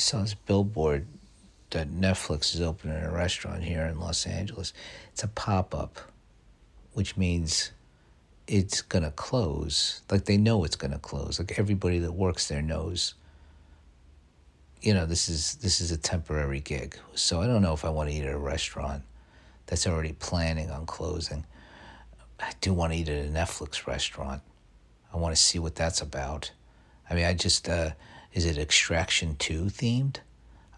[0.00, 1.06] saw this billboard
[1.70, 4.72] that Netflix is opening a restaurant here in Los Angeles.
[5.12, 5.98] It's a pop up,
[6.92, 7.70] which means
[8.46, 10.02] it's gonna close.
[10.10, 11.38] Like they know it's gonna close.
[11.38, 13.14] Like everybody that works there knows.
[14.82, 16.96] You know, this is this is a temporary gig.
[17.14, 19.02] So I don't know if I want to eat at a restaurant
[19.66, 21.44] that's already planning on closing.
[22.40, 24.42] I do want to eat at a Netflix restaurant.
[25.12, 26.50] I want to see what that's about.
[27.08, 27.90] I mean, I just uh,
[28.32, 30.16] is it Extraction 2 themed?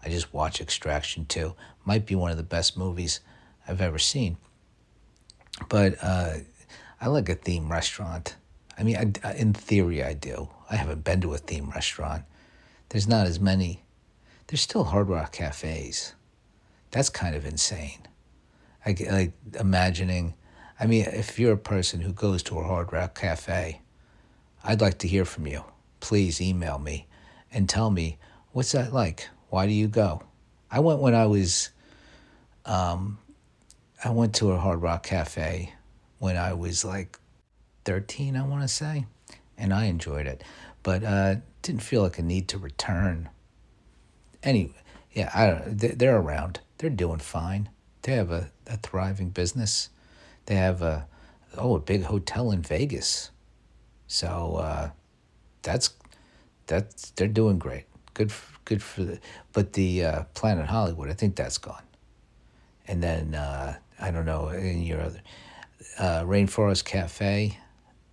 [0.03, 1.53] I just watched Extraction 2.
[1.85, 3.19] Might be one of the best movies
[3.67, 4.37] I've ever seen.
[5.69, 6.37] But uh,
[6.99, 8.35] I like a theme restaurant.
[8.77, 10.49] I mean, I, in theory, I do.
[10.69, 12.23] I haven't been to a theme restaurant.
[12.89, 13.83] There's not as many.
[14.47, 16.13] There's still Hard Rock cafes.
[16.91, 18.07] That's kind of insane.
[18.85, 20.33] I like imagining.
[20.79, 23.81] I mean, if you're a person who goes to a Hard Rock cafe,
[24.63, 25.63] I'd like to hear from you.
[25.99, 27.07] Please email me
[27.53, 28.17] and tell me
[28.51, 29.29] what's that like.
[29.49, 30.23] Why do you go?
[30.71, 31.69] I went when I was.
[32.65, 33.19] Um,
[34.03, 35.73] I went to a Hard Rock cafe
[36.19, 37.19] when I was like
[37.85, 39.05] 13, I want to say,
[39.57, 40.43] and I enjoyed it,
[40.81, 43.29] but uh, didn't feel like a need to return.
[44.41, 44.73] Anyway,
[45.11, 45.99] yeah, I don't.
[45.99, 46.59] They're around.
[46.77, 47.69] They're doing fine.
[48.01, 49.89] They have a, a thriving business.
[50.45, 51.07] They have a
[51.57, 53.31] oh a big hotel in Vegas.
[54.07, 54.89] So uh,
[55.61, 55.89] that's
[56.67, 57.85] that's they're doing great.
[58.13, 59.19] Good for, good for the,
[59.53, 61.83] but the uh, Planet Hollywood, I think that's gone.
[62.87, 65.21] And then uh, I don't know in your other
[65.97, 67.57] uh, Rainforest Cafe.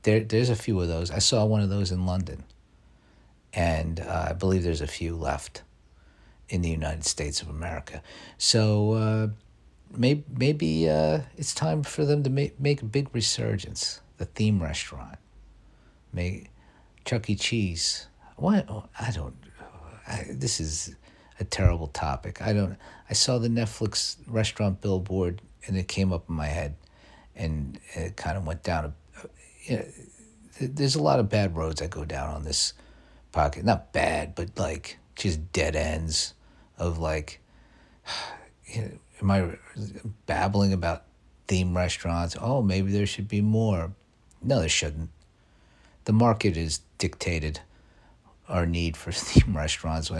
[0.02, 1.10] There, there's a few of those.
[1.10, 2.44] I saw one of those in London,
[3.52, 5.62] and uh, I believe there's a few left
[6.48, 8.02] in the United States of America.
[8.38, 9.28] So uh,
[9.94, 14.00] maybe maybe uh, it's time for them to make make a big resurgence.
[14.18, 15.18] The theme restaurant,
[16.12, 16.50] make
[17.04, 17.34] Chuck E.
[17.34, 18.06] Cheese.
[18.40, 19.36] What oh, I don't.
[20.08, 20.96] I, this is
[21.38, 22.40] a terrible topic.
[22.40, 22.76] I don't.
[23.08, 26.74] I saw the Netflix restaurant billboard, and it came up in my head
[27.36, 28.86] and it kind of went down.
[28.86, 29.28] A,
[29.64, 29.84] you know,
[30.58, 32.72] there's a lot of bad roads that go down on this
[33.30, 33.62] pocket.
[33.62, 36.32] Not bad, but like just dead ends
[36.78, 37.40] of like,
[38.64, 39.58] you know, am I
[40.24, 41.04] babbling about
[41.46, 42.36] theme restaurants?
[42.40, 43.92] Oh, maybe there should be more.
[44.42, 45.10] No, there shouldn't.
[46.04, 47.60] The market is dictated
[48.50, 50.10] our need for theme restaurants.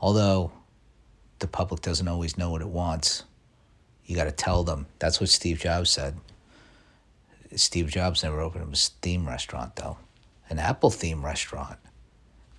[0.00, 0.52] Although
[1.40, 3.24] the public doesn't always know what it wants,
[4.06, 4.86] you got to tell them.
[4.98, 6.16] That's what Steve Jobs said.
[7.56, 9.98] Steve Jobs never opened a theme restaurant, though.
[10.48, 11.78] An Apple theme restaurant.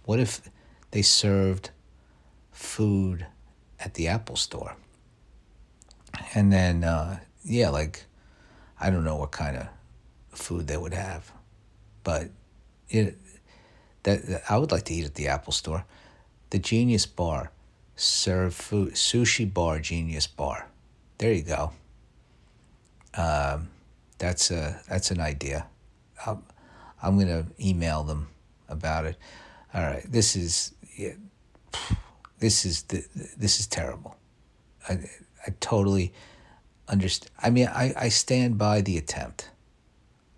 [0.06, 0.50] What if
[0.92, 1.72] they served
[2.52, 3.26] food
[3.80, 4.76] at the Apple store?
[6.34, 8.06] And then, uh, yeah, like,
[8.80, 9.68] I don't know what kind of
[10.32, 11.32] food they would have,
[12.04, 12.30] but
[12.90, 13.18] it,
[14.04, 15.86] that, I would like to eat at the Apple store.
[16.50, 17.52] The Genius Bar,
[17.96, 20.68] serve food, sushi bar, Genius Bar.
[21.18, 21.72] There you go.
[23.14, 23.70] Um,
[24.18, 25.68] that's a that's an idea.
[26.26, 26.44] I'm,
[27.02, 28.28] I'm gonna email them
[28.70, 29.18] about it.
[29.74, 31.14] All right, this is yeah,
[32.40, 33.06] this is the,
[33.38, 34.16] this is terrible.
[34.88, 35.00] I
[35.46, 36.14] I totally
[36.88, 37.32] understand.
[37.42, 39.50] I mean, I, I stand by the attempt.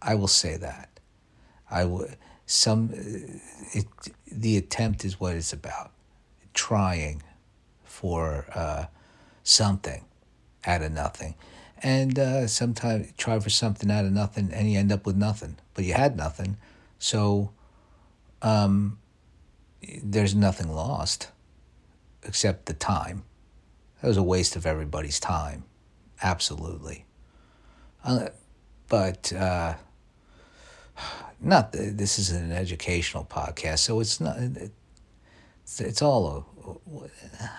[0.02, 0.90] I will say that.
[1.70, 2.18] I would
[2.54, 2.92] some
[3.74, 3.88] it
[4.32, 5.92] the attempt is what it's about.
[6.54, 7.24] Trying
[7.84, 8.86] for uh,
[9.44, 10.06] something
[10.66, 11.36] out of nothing.
[11.82, 15.58] And uh, sometimes try for something out of nothing and you end up with nothing
[15.74, 16.58] but you had nothing.
[17.00, 17.52] So
[18.42, 19.00] um,
[20.02, 21.30] there's nothing lost
[22.24, 23.24] except the time.
[24.02, 25.64] That was a waste of everybody's time.
[26.22, 27.06] Absolutely.
[28.06, 28.28] Uh,
[28.88, 29.74] but uh,
[31.44, 34.38] not this is an educational podcast so it's not
[35.64, 36.44] it's, it's all a,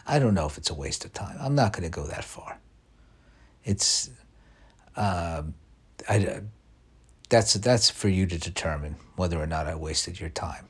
[0.06, 1.36] I don't know if it's a waste of time.
[1.40, 2.58] I'm not going to go that far.
[3.64, 4.10] It's
[4.96, 5.42] uh,
[6.08, 6.40] I,
[7.28, 10.68] that's that's for you to determine whether or not I wasted your time,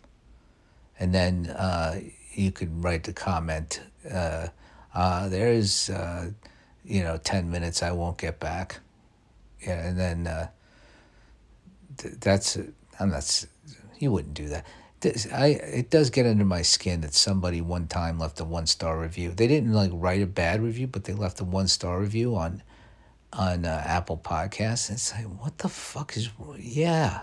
[0.99, 2.01] and then uh,
[2.33, 3.81] you could write the comment.
[4.11, 4.49] Uh,
[4.95, 6.31] uh, there's uh,
[6.85, 8.81] you know ten minutes I won't get back,
[9.61, 10.49] yeah, and then uh,
[11.99, 12.59] th- that's
[13.01, 13.47] I'm not.
[13.99, 14.67] You wouldn't do that.
[15.33, 18.99] I it does get under my skin that somebody one time left a one star
[18.99, 19.31] review.
[19.31, 22.63] They didn't like write a bad review, but they left a one star review on
[23.33, 24.91] on uh, Apple Podcasts.
[24.91, 26.31] It's like, what the fuck is?
[26.59, 27.21] Yeah,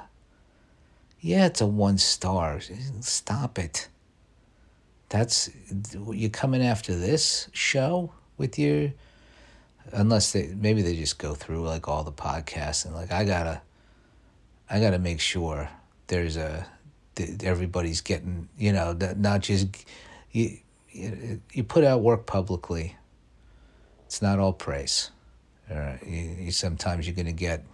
[1.19, 2.59] yeah, it's a one star.
[2.99, 3.87] Stop it.
[5.09, 5.49] That's
[6.11, 8.91] you coming after this show with your.
[9.93, 13.61] Unless they maybe they just go through like all the podcasts and like I gotta,
[14.71, 15.69] I gotta make sure
[16.07, 16.65] there's a
[17.43, 19.67] everybody's getting you know not just
[20.31, 20.57] you
[20.93, 22.95] you, put out work publicly.
[24.05, 25.11] It's not all praise.
[25.69, 27.65] Uh, you, you, sometimes you're gonna get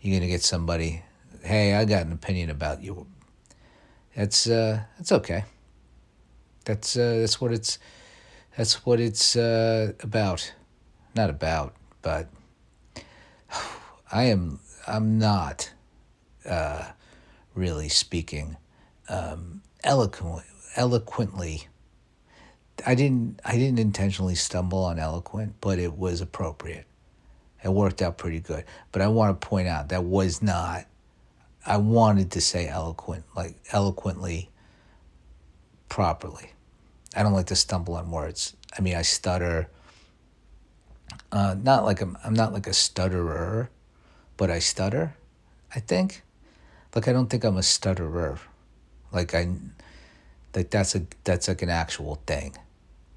[0.00, 1.02] you're gonna get somebody.
[1.42, 3.06] Hey, I got an opinion about you.
[4.14, 5.44] That's uh, that's okay.
[6.66, 7.78] That's uh, that's what it's
[8.58, 10.52] that's what it's uh, about.
[11.14, 12.28] Not about, but
[14.12, 15.72] I am I'm not
[16.48, 16.90] uh,
[17.54, 18.56] really speaking
[19.08, 20.46] um, eloquent,
[20.76, 21.66] eloquently.
[22.86, 26.86] I didn't I didn't intentionally stumble on eloquent, but it was appropriate.
[27.62, 28.64] It worked out pretty good.
[28.90, 30.86] But I want to point out that was not
[31.66, 34.50] I wanted to say eloquent, like eloquently
[35.88, 36.52] properly.
[37.14, 38.56] I don't like to stumble on words.
[38.76, 39.68] I mean, I stutter.
[41.30, 43.68] Uh, not like I'm, I'm not like a stutterer,
[44.36, 45.14] but I stutter.
[45.74, 46.22] I think,
[46.94, 48.38] like I don't think I'm a stutterer.
[49.12, 49.48] Like I,
[50.54, 52.56] like that's a that's like an actual thing.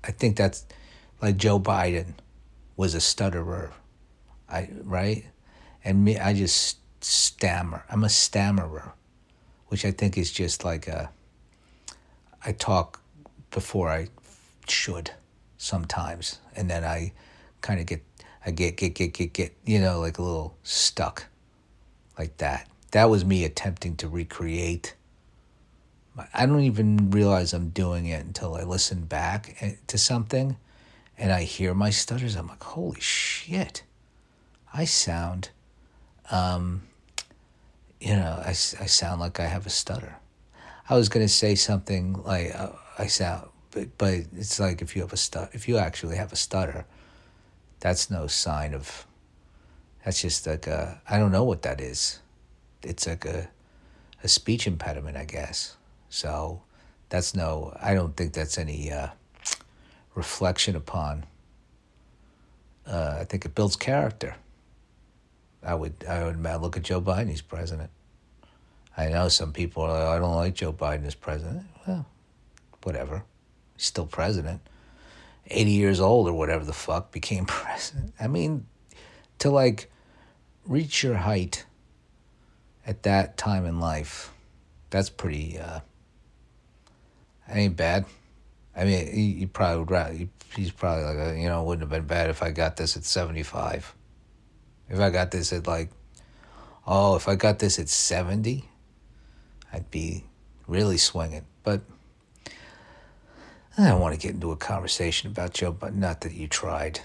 [0.03, 0.65] I think that's
[1.21, 2.13] like Joe Biden
[2.75, 3.71] was a stutterer.
[4.49, 5.25] I right,
[5.83, 7.83] and me I just stammer.
[7.89, 8.93] I'm a stammerer,
[9.67, 11.09] which I think is just like a.
[12.45, 13.01] I talk
[13.51, 14.09] before I
[14.67, 15.11] should
[15.57, 17.13] sometimes, and then I
[17.61, 18.03] kind of get
[18.45, 21.25] I get get get get get you know like a little stuck,
[22.17, 22.67] like that.
[22.93, 24.93] That was me attempting to recreate.
[26.31, 30.57] I don't even realize I'm doing it until I listen back eh, to something,
[31.17, 32.35] and I hear my stutters.
[32.35, 33.81] I'm like, holy shit,
[34.71, 35.49] I sound,
[36.29, 36.83] um,
[37.99, 40.17] you know, I, I sound like I have a stutter.
[40.87, 45.01] I was gonna say something like uh, I sound but but it's like if you
[45.01, 46.85] have a stut, if you actually have a stutter,
[47.79, 49.07] that's no sign of.
[50.05, 52.19] That's just like a I don't know what that is.
[52.83, 53.50] It's like a
[54.24, 55.75] a speech impediment, I guess.
[56.09, 56.62] So
[57.09, 57.75] that's no.
[57.81, 59.09] I don't think that's any uh,
[60.15, 61.25] reflection upon.
[62.88, 64.35] Uh, I think it builds character.
[65.62, 67.30] I would I would look at Joe Biden.
[67.30, 67.89] He's president.
[68.95, 71.65] I know some people are like, I don't like Joe Biden as president.
[71.88, 72.06] Well,
[72.83, 73.24] whatever
[73.77, 74.62] still president,
[75.47, 78.13] 80 years old or whatever the fuck, became president.
[78.19, 78.65] I mean,
[79.39, 79.91] to like
[80.65, 81.65] reach your height
[82.85, 84.31] at that time in life,
[84.89, 85.80] that's pretty, uh,
[87.50, 88.06] ain't bad.
[88.75, 91.65] I mean, he, he probably would rather, he, he's probably like, uh, you know, it
[91.65, 93.94] wouldn't have been bad if I got this at 75.
[94.89, 95.89] If I got this at like,
[96.85, 98.69] oh, if I got this at 70,
[99.71, 100.24] I'd be
[100.68, 101.45] really swinging.
[101.63, 101.81] But
[103.77, 107.00] I don't want to get into a conversation about Joe, but not that you tried.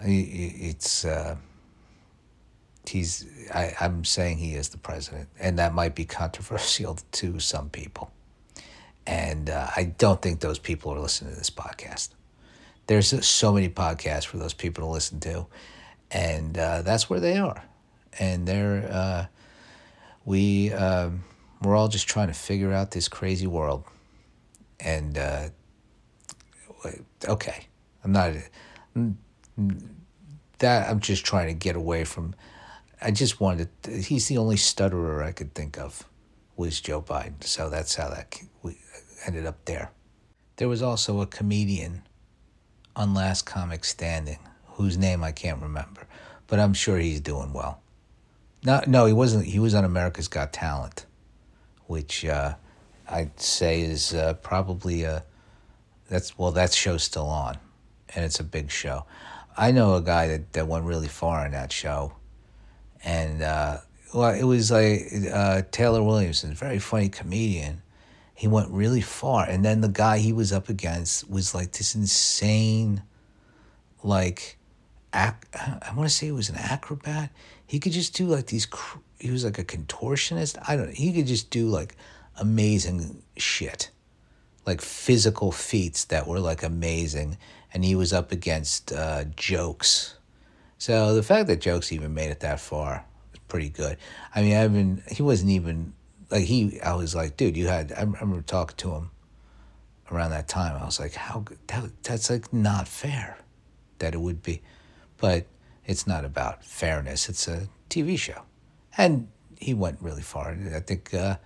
[0.00, 1.36] It's uh,
[2.88, 3.26] he's.
[3.52, 8.10] I, I'm saying he is the president, and that might be controversial to some people.
[9.06, 12.10] And uh, I don't think those people are listening to this podcast.
[12.86, 15.46] There's so many podcasts for those people to listen to,
[16.10, 17.62] and uh, that's where they are.
[18.18, 19.26] And they're uh,
[20.24, 21.24] we um,
[21.62, 23.84] we're all just trying to figure out this crazy world
[24.80, 25.48] and uh,
[27.26, 27.66] okay,
[28.04, 28.32] I'm not
[30.58, 30.90] that.
[30.90, 32.34] I'm just trying to get away from.
[33.00, 33.68] I just wanted.
[33.88, 36.04] He's the only stutterer I could think of
[36.56, 37.42] was Joe Biden.
[37.44, 38.78] So that's how that we
[39.26, 39.90] ended up there.
[40.56, 42.02] There was also a comedian
[42.96, 44.38] on Last Comic Standing
[44.72, 46.06] whose name I can't remember,
[46.46, 47.80] but I'm sure he's doing well.
[48.64, 49.46] No, no, he wasn't.
[49.46, 51.06] He was on America's Got Talent,
[51.86, 52.54] which uh,
[53.08, 55.24] I'd say is uh, probably a
[56.08, 57.58] that's well that show's still on,
[58.14, 59.04] and it's a big show.
[59.56, 62.12] I know a guy that, that went really far in that show,
[63.04, 63.78] and uh,
[64.14, 67.82] well, it was like uh, Taylor Williamson, very funny comedian.
[68.34, 71.94] He went really far, and then the guy he was up against was like this
[71.96, 73.02] insane,
[74.02, 74.58] like,
[75.12, 77.30] ac- I want to say he was an acrobat.
[77.66, 78.64] He could just do like these.
[78.66, 80.56] Cr- he was like a contortionist.
[80.68, 80.86] I don't.
[80.86, 80.92] know.
[80.94, 81.96] He could just do like
[82.38, 83.90] amazing shit,
[84.64, 87.36] like physical feats that were like amazing,
[87.74, 90.14] and he was up against uh, jokes.
[90.78, 93.98] So the fact that jokes even made it that far is pretty good.
[94.34, 95.92] I mean, I've been he wasn't even
[96.30, 96.80] like he.
[96.80, 97.92] I was like, dude, you had.
[97.92, 99.10] I remember talking to him
[100.10, 100.80] around that time.
[100.80, 103.38] I was like, how that that's like not fair
[103.98, 104.62] that it would be,
[105.16, 105.46] but
[105.84, 107.28] it's not about fairness.
[107.28, 108.42] It's a TV show,
[108.96, 110.56] and he went really far.
[110.74, 111.36] I think uh,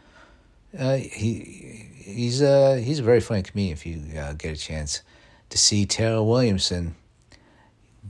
[0.78, 3.72] uh, he he's a he's a very funny comedian.
[3.72, 5.02] If you uh, get a chance
[5.48, 6.96] to see Taylor Williamson,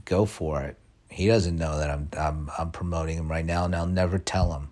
[0.05, 0.77] go for it.
[1.13, 4.51] He doesn't know that I'm I'm I'm promoting him right now, and I'll never tell
[4.53, 4.69] him.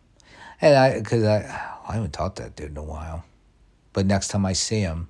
[0.59, 1.37] And I because I
[1.87, 3.23] I haven't talked to that dude in a while,
[3.93, 5.07] but next time I see him,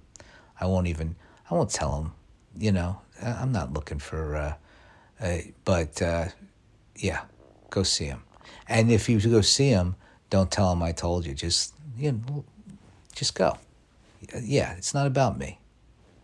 [0.60, 1.16] I won't even.
[1.50, 2.12] I won't tell him.
[2.60, 4.36] You know, I'm not looking for.
[4.36, 4.54] Uh,
[5.26, 6.26] uh, but uh,
[6.98, 7.22] yeah,
[7.70, 8.24] go see him.
[8.68, 9.96] And if you go see him,
[10.30, 11.34] don't tell him I told you.
[11.34, 12.44] Just you know,
[13.16, 13.58] just go.
[14.38, 15.60] Yeah, it's not about me.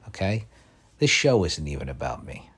[0.09, 0.47] Okay,
[0.99, 2.49] this show isn't even about me.